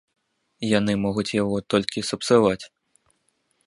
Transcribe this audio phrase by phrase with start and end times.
[0.69, 2.61] Яны могуць яго толькі сапсаваць.